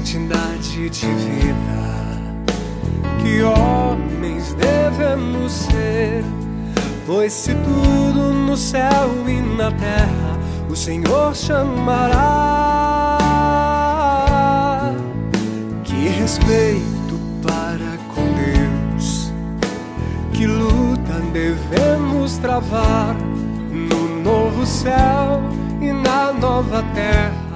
[0.00, 1.80] quantidade de vida
[3.22, 6.24] que homens devemos ser.
[7.06, 10.38] Pois se tudo no céu e na terra
[10.70, 13.18] o Senhor chamará,
[15.84, 19.30] que respeito para com Deus,
[20.32, 23.14] que luta devemos travar
[23.70, 25.42] no novo céu
[25.80, 27.49] e na nova terra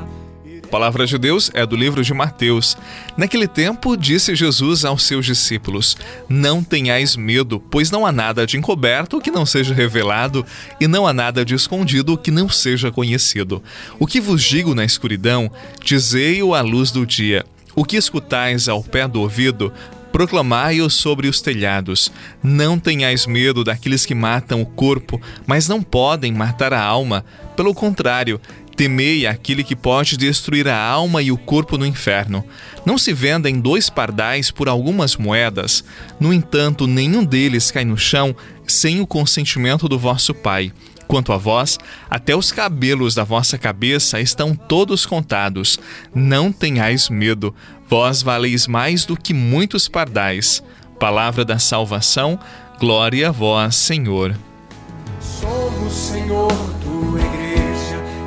[0.74, 2.76] palavra de Deus é do livro de Mateus.
[3.16, 5.96] Naquele tempo, disse Jesus aos seus discípulos:
[6.28, 10.44] Não tenhais medo, pois não há nada de encoberto que não seja revelado,
[10.80, 13.62] e não há nada de escondido que não seja conhecido.
[14.00, 15.48] O que vos digo na escuridão,
[15.80, 17.46] dizei-o à luz do dia.
[17.76, 19.72] O que escutais ao pé do ouvido,
[20.14, 22.12] proclamai-o sobre os telhados.
[22.40, 27.24] Não tenhais medo daqueles que matam o corpo, mas não podem matar a alma.
[27.56, 28.40] Pelo contrário,
[28.76, 32.44] Temei aquele que pode destruir a alma e o corpo no inferno.
[32.84, 35.84] Não se vendem dois pardais por algumas moedas.
[36.18, 38.34] No entanto, nenhum deles cai no chão
[38.66, 40.72] sem o consentimento do vosso Pai.
[41.06, 45.78] Quanto a vós, até os cabelos da vossa cabeça estão todos contados.
[46.14, 47.54] Não tenhais medo,
[47.88, 50.62] vós valeis mais do que muitos pardais.
[50.98, 52.38] Palavra da salvação,
[52.80, 54.34] glória a vós, Senhor.
[55.20, 56.52] Somos, Senhor,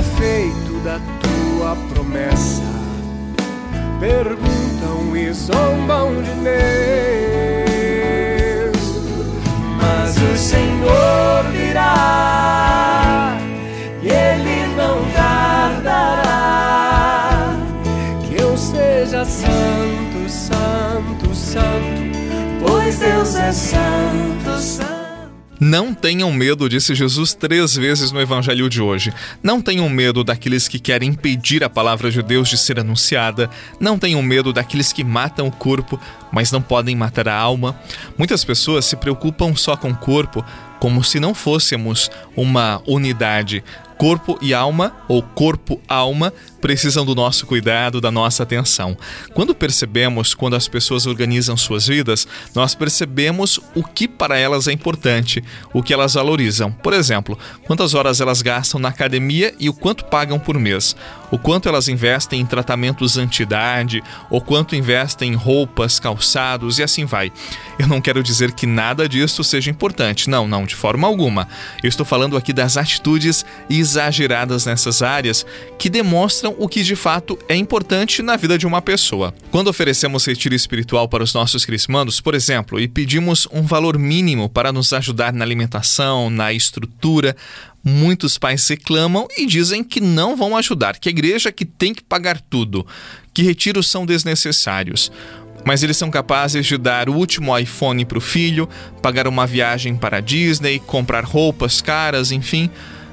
[0.00, 2.62] é feito da tua promessa.
[3.98, 6.32] Perguntam e zombam de
[8.62, 8.78] Deus,
[9.76, 13.36] mas o Senhor virá
[14.02, 16.40] e Ele não tardará.
[18.26, 22.18] Que eu seja santo, santo, santo,
[22.66, 24.99] pois Deus é santo, santo.
[25.60, 29.12] Não tenham medo, disse Jesus três vezes no evangelho de hoje.
[29.42, 33.50] Não tenham medo daqueles que querem impedir a palavra de Deus de ser anunciada.
[33.78, 36.00] Não tenham medo daqueles que matam o corpo,
[36.32, 37.78] mas não podem matar a alma.
[38.16, 40.42] Muitas pessoas se preocupam só com o corpo,
[40.80, 43.62] como se não fôssemos uma unidade.
[43.98, 48.96] Corpo e alma, ou corpo-alma, precisam do nosso cuidado, da nossa atenção.
[49.34, 54.72] Quando percebemos, quando as pessoas organizam suas vidas, nós percebemos o que para elas é
[54.72, 56.70] importante, o que elas valorizam.
[56.70, 60.94] Por exemplo, quantas horas elas gastam na academia e o quanto pagam por mês,
[61.30, 67.04] o quanto elas investem em tratamentos anti-idade, o quanto investem em roupas, calçados e assim
[67.04, 67.32] vai.
[67.78, 71.48] Eu não quero dizer que nada disso seja importante, não, não, de forma alguma.
[71.82, 75.46] Eu estou falando aqui das atitudes exageradas nessas áreas
[75.78, 79.34] que demonstram o que de fato é importante na vida de uma pessoa.
[79.50, 84.48] Quando oferecemos retiro espiritual para os nossos crismandos, por exemplo, e pedimos um valor mínimo
[84.48, 87.36] para nos ajudar na alimentação, na estrutura,
[87.82, 92.02] Muitos pais reclamam e dizem que não vão ajudar, que a igreja que tem que
[92.02, 92.86] pagar tudo,
[93.32, 95.10] que retiros são desnecessários.
[95.64, 98.68] Mas eles são capazes de dar o último iPhone para o filho,
[99.02, 102.70] pagar uma viagem para a Disney, comprar roupas caras, enfim.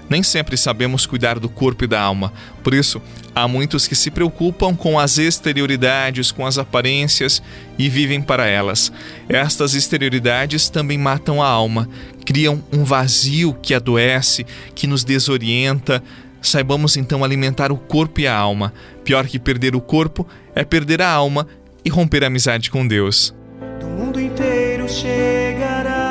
[0.09, 2.31] Nem sempre sabemos cuidar do corpo e da alma.
[2.63, 3.01] Por isso,
[3.43, 7.41] há muitos que se preocupam com as exterioridades, com as aparências
[7.77, 8.91] e vivem para elas.
[9.29, 11.87] Estas exterioridades também matam a alma,
[12.25, 16.01] criam um vazio que adoece, que nos desorienta.
[16.41, 18.73] Saibamos então alimentar o corpo e a alma.
[19.03, 21.47] Pior que perder o corpo é perder a alma
[21.85, 23.35] e romper a amizade com Deus.
[23.79, 26.07] Do mundo inteiro chegará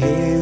[0.00, 0.39] para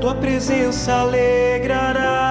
[0.00, 2.27] tua presença alegrará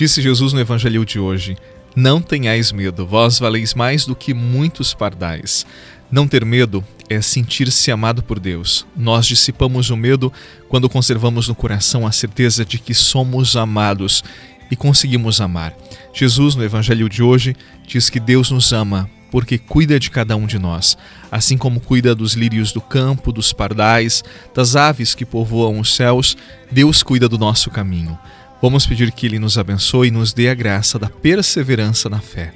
[0.00, 1.58] Disse Jesus no Evangelho de hoje:
[1.94, 5.66] Não tenhais medo, vós valeis mais do que muitos pardais.
[6.10, 8.86] Não ter medo é sentir-se amado por Deus.
[8.96, 10.32] Nós dissipamos o medo
[10.70, 14.24] quando conservamos no coração a certeza de que somos amados
[14.70, 15.76] e conseguimos amar.
[16.14, 17.54] Jesus, no Evangelho de hoje,
[17.86, 20.96] diz que Deus nos ama porque cuida de cada um de nós,
[21.30, 24.24] assim como cuida dos lírios do campo, dos pardais,
[24.54, 26.38] das aves que povoam os céus,
[26.72, 28.18] Deus cuida do nosso caminho.
[28.60, 32.52] Vamos pedir que Ele nos abençoe e nos dê a graça da perseverança na fé.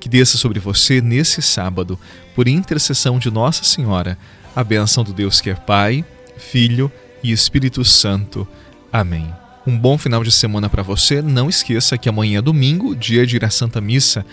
[0.00, 1.98] Que desça sobre você nesse sábado,
[2.34, 4.18] por intercessão de Nossa Senhora,
[4.54, 6.04] a benção do Deus que é Pai,
[6.36, 6.90] Filho
[7.22, 8.46] e Espírito Santo.
[8.92, 9.32] Amém.
[9.66, 11.22] Um bom final de semana para você.
[11.22, 14.24] Não esqueça que amanhã é domingo, dia de ir à Santa Missa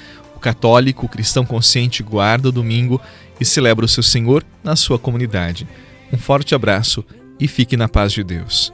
[0.41, 2.99] católico, cristão consciente guarda o domingo
[3.39, 5.67] e celebra o seu Senhor na sua comunidade.
[6.11, 7.05] Um forte abraço
[7.39, 8.73] e fique na paz de Deus.